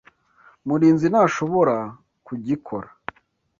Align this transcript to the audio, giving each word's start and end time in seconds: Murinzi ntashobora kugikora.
Murinzi 0.67 1.05
ntashobora 1.09 1.75
kugikora. 2.25 2.87